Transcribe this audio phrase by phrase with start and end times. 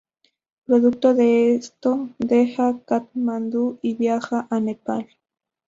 [0.65, 5.07] Producto de esto deja Katmandú y viaja a Nepal.